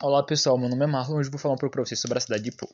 Olá 0.00 0.22
pessoal, 0.22 0.56
meu 0.56 0.68
nome 0.68 0.84
é 0.84 0.86
Marlon 0.86 1.16
e 1.16 1.18
hoje 1.18 1.28
vou 1.28 1.40
falar 1.40 1.54
um 1.54 1.58
pouco 1.58 1.72
para 1.72 1.84
vocês 1.84 2.00
sobre 2.00 2.18
a 2.18 2.20
cidade 2.20 2.44
de 2.44 2.50
Ipu. 2.50 2.68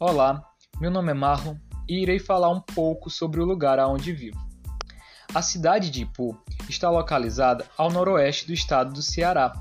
Olá, 0.00 0.42
meu 0.80 0.90
nome 0.90 1.10
é 1.10 1.14
Marlon 1.14 1.56
e 1.86 2.00
irei 2.00 2.18
falar 2.18 2.48
um 2.48 2.58
pouco 2.58 3.10
sobre 3.10 3.38
o 3.42 3.44
lugar 3.44 3.78
aonde 3.78 4.14
vivo. 4.14 4.38
A 5.34 5.42
cidade 5.42 5.90
de 5.90 6.04
Ipu 6.04 6.42
está 6.70 6.88
localizada 6.88 7.66
ao 7.76 7.90
noroeste 7.90 8.46
do 8.46 8.54
estado 8.54 8.94
do 8.94 9.02
Ceará, 9.02 9.52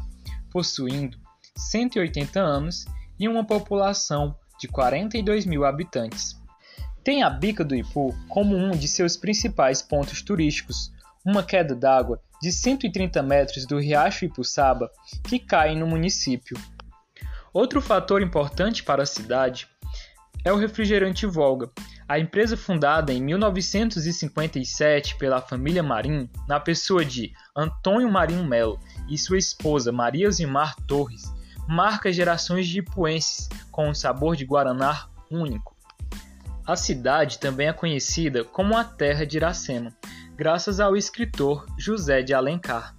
possuindo 0.49 1.17
180 1.57 2.39
anos 2.39 2.85
e 3.19 3.27
uma 3.27 3.45
população 3.45 4.33
de 4.57 4.69
42 4.69 5.45
mil 5.45 5.65
habitantes. 5.65 6.41
Tem 7.03 7.21
a 7.21 7.29
Bica 7.29 7.65
do 7.65 7.75
Ipu 7.75 8.15
como 8.29 8.55
um 8.55 8.71
de 8.71 8.87
seus 8.87 9.17
principais 9.17 9.81
pontos 9.81 10.21
turísticos, 10.21 10.91
uma 11.25 11.43
queda 11.43 11.75
d'água 11.75 12.21
de 12.41 12.51
130 12.51 13.21
metros 13.21 13.65
do 13.65 13.77
Riacho 13.77 14.25
Ipuçaba 14.25 14.89
que 15.23 15.37
cai 15.37 15.75
no 15.75 15.85
município. 15.85 16.57
Outro 17.53 17.81
fator 17.81 18.21
importante 18.21 18.83
para 18.83 19.03
a 19.03 19.05
cidade 19.05 19.67
é 20.45 20.51
o 20.51 20.57
refrigerante 20.57 21.25
Volga, 21.25 21.69
a 22.07 22.19
empresa 22.19 22.55
fundada 22.57 23.13
em 23.13 23.21
1957 23.21 25.17
pela 25.17 25.41
família 25.41 25.83
Marim, 25.83 26.29
na 26.47 26.59
pessoa 26.59 27.03
de 27.03 27.33
Antônio 27.55 28.11
Marinho 28.11 28.45
Melo 28.45 28.79
e 29.09 29.17
sua 29.17 29.37
esposa 29.37 29.91
Maria 29.91 30.31
Zimar 30.31 30.75
Torres, 30.87 31.33
marca 31.67 32.11
gerações 32.11 32.67
de 32.67 32.79
ipuenses 32.79 33.49
com 33.71 33.89
um 33.89 33.93
sabor 33.93 34.35
de 34.35 34.45
guaraná 34.45 35.07
único. 35.31 35.73
A 36.65 36.77
cidade 36.77 37.39
também 37.39 37.67
é 37.67 37.73
conhecida 37.73 38.45
como 38.45 38.77
a 38.77 38.85
Terra 38.85 39.25
de 39.25 39.35
Iracema, 39.35 39.91
graças 40.33 40.79
ao 40.79 40.95
escritor 40.95 41.65
José 41.77 42.21
de 42.21 42.33
Alencar. 42.33 42.95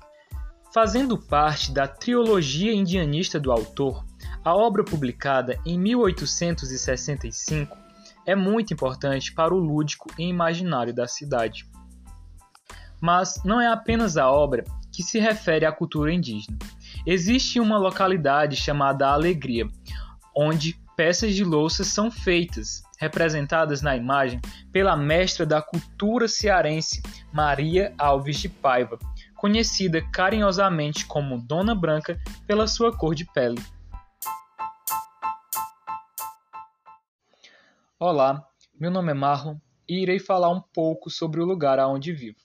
Fazendo 0.72 1.16
parte 1.16 1.72
da 1.72 1.88
trilogia 1.88 2.74
indianista 2.74 3.40
do 3.40 3.50
autor, 3.50 4.04
a 4.44 4.54
obra 4.54 4.84
publicada 4.84 5.58
em 5.64 5.78
1865 5.78 7.74
é 8.26 8.34
muito 8.34 8.74
importante 8.74 9.32
para 9.32 9.54
o 9.54 9.58
lúdico 9.58 10.10
e 10.18 10.24
imaginário 10.24 10.92
da 10.92 11.06
cidade. 11.06 11.66
Mas 13.00 13.42
não 13.44 13.58
é 13.62 13.68
apenas 13.68 14.18
a 14.18 14.30
obra 14.30 14.64
que 14.92 15.02
se 15.02 15.18
refere 15.18 15.64
à 15.64 15.72
cultura 15.72 16.12
indígena. 16.12 16.58
Existe 17.06 17.58
uma 17.60 17.78
localidade 17.78 18.56
chamada 18.56 19.08
Alegria, 19.08 19.66
onde 20.36 20.78
peças 20.96 21.34
de 21.34 21.44
louça 21.44 21.84
são 21.84 22.10
feitas 22.10 22.82
representadas 22.98 23.82
na 23.82 23.96
imagem 23.96 24.40
pela 24.72 24.96
mestra 24.96 25.44
da 25.44 25.60
cultura 25.60 26.28
cearense 26.28 27.02
Maria 27.32 27.92
Alves 27.98 28.38
de 28.38 28.48
Paiva, 28.48 28.98
conhecida 29.36 30.00
carinhosamente 30.10 31.04
como 31.06 31.40
Dona 31.40 31.74
Branca 31.74 32.18
pela 32.46 32.66
sua 32.66 32.96
cor 32.96 33.14
de 33.14 33.24
pele. 33.24 33.60
Olá, 37.98 38.46
meu 38.78 38.90
nome 38.90 39.10
é 39.10 39.14
Marlon 39.14 39.56
e 39.88 40.02
irei 40.02 40.18
falar 40.18 40.50
um 40.50 40.60
pouco 40.60 41.10
sobre 41.10 41.40
o 41.40 41.44
lugar 41.44 41.78
aonde 41.78 42.12
vivo. 42.12 42.38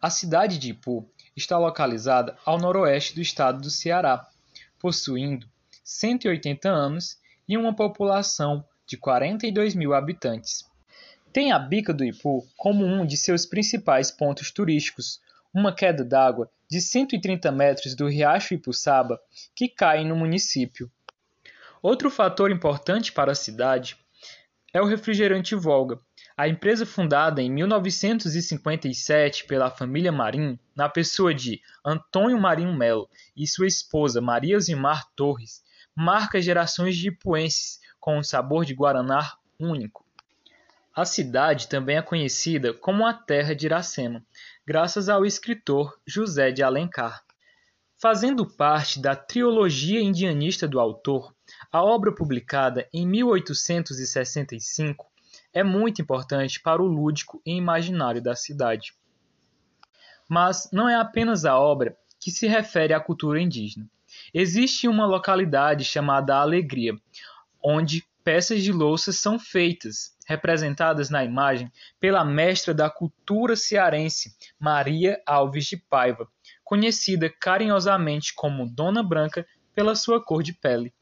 A 0.00 0.10
cidade 0.10 0.58
de 0.58 0.70
Ipu 0.70 1.08
está 1.36 1.58
localizada 1.58 2.36
ao 2.44 2.58
noroeste 2.58 3.14
do 3.14 3.20
estado 3.20 3.60
do 3.60 3.70
Ceará, 3.70 4.26
possuindo 4.78 5.46
180 5.84 6.68
anos 6.68 7.21
e 7.48 7.56
uma 7.56 7.74
população 7.74 8.64
de 8.86 8.96
42 8.96 9.74
mil 9.74 9.94
habitantes. 9.94 10.64
Tem 11.32 11.50
a 11.50 11.58
Bica 11.58 11.94
do 11.94 12.04
Ipu 12.04 12.46
como 12.56 12.84
um 12.84 13.06
de 13.06 13.16
seus 13.16 13.46
principais 13.46 14.10
pontos 14.10 14.50
turísticos, 14.50 15.20
uma 15.52 15.74
queda 15.74 16.04
d'água 16.04 16.50
de 16.70 16.80
130 16.80 17.50
metros 17.52 17.94
do 17.94 18.06
Riacho 18.06 18.54
Ipuçaba 18.54 19.20
que 19.54 19.68
cai 19.68 20.04
no 20.04 20.16
município. 20.16 20.90
Outro 21.82 22.10
fator 22.10 22.50
importante 22.50 23.12
para 23.12 23.32
a 23.32 23.34
cidade 23.34 23.96
é 24.72 24.80
o 24.80 24.86
refrigerante 24.86 25.54
Volga, 25.54 25.98
a 26.36 26.48
empresa 26.48 26.86
fundada 26.86 27.42
em 27.42 27.50
1957 27.50 29.44
pela 29.44 29.70
família 29.70 30.10
Marim, 30.10 30.58
na 30.74 30.88
pessoa 30.88 31.34
de 31.34 31.60
Antônio 31.84 32.40
Marinho 32.40 32.74
Melo 32.74 33.08
e 33.36 33.46
sua 33.46 33.66
esposa 33.66 34.20
Maria 34.20 34.58
Zimar 34.58 35.06
Torres, 35.14 35.62
marca 35.94 36.40
gerações 36.40 36.96
de 36.96 37.08
ipuenses 37.08 37.80
com 38.00 38.18
um 38.18 38.22
sabor 38.22 38.64
de 38.64 38.74
guaraná 38.74 39.36
único. 39.58 40.04
A 40.94 41.04
cidade 41.04 41.68
também 41.68 41.96
é 41.96 42.02
conhecida 42.02 42.74
como 42.74 43.06
a 43.06 43.14
Terra 43.14 43.54
de 43.54 43.66
Iracema, 43.66 44.24
graças 44.66 45.08
ao 45.08 45.24
escritor 45.24 45.98
José 46.06 46.50
de 46.50 46.62
Alencar. 46.62 47.24
Fazendo 47.96 48.46
parte 48.46 49.00
da 49.00 49.14
trilogia 49.14 50.02
indianista 50.02 50.66
do 50.66 50.80
autor, 50.80 51.32
a 51.70 51.82
obra 51.82 52.12
publicada 52.12 52.88
em 52.92 53.06
1865 53.06 55.06
é 55.52 55.62
muito 55.62 56.02
importante 56.02 56.60
para 56.60 56.82
o 56.82 56.86
lúdico 56.86 57.40
e 57.46 57.52
imaginário 57.52 58.20
da 58.20 58.34
cidade. 58.34 58.94
Mas 60.28 60.68
não 60.72 60.88
é 60.88 60.96
apenas 60.96 61.44
a 61.44 61.58
obra 61.58 61.96
que 62.18 62.30
se 62.30 62.46
refere 62.46 62.92
à 62.92 63.00
cultura 63.00 63.40
indígena. 63.40 63.88
Existe 64.34 64.88
uma 64.88 65.04
localidade 65.04 65.84
chamada 65.84 66.36
Alegria, 66.36 66.94
onde 67.62 68.02
peças 68.24 68.62
de 68.62 68.72
louça 68.72 69.12
são 69.12 69.38
feitas, 69.38 70.16
representadas 70.26 71.10
na 71.10 71.22
imagem 71.22 71.70
pela 72.00 72.24
mestra 72.24 72.72
da 72.72 72.88
cultura 72.88 73.54
cearense 73.54 74.34
Maria 74.58 75.20
Alves 75.26 75.66
de 75.66 75.76
Paiva, 75.76 76.26
conhecida 76.64 77.28
carinhosamente 77.28 78.32
como 78.34 78.66
Dona 78.66 79.02
Branca 79.02 79.46
pela 79.74 79.94
sua 79.94 80.24
cor 80.24 80.42
de 80.42 80.54
pele. 80.54 80.94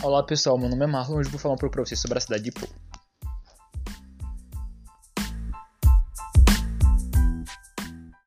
Olá 0.00 0.22
pessoal, 0.22 0.56
meu 0.56 0.68
nome 0.68 0.84
é 0.84 0.86
Marlon 0.86 1.16
e 1.16 1.18
hoje 1.18 1.30
vou 1.30 1.40
falar 1.40 1.54
um 1.54 1.58
pouco 1.58 1.72
para 1.74 1.84
vocês 1.84 1.98
sobre 1.98 2.18
a 2.18 2.20
cidade 2.20 2.44
de 2.44 2.52
Pô. 2.52 2.68